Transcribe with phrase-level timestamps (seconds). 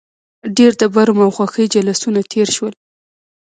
[0.57, 2.73] ډېر د برم او خوښۍ جلوسونه تېر شول.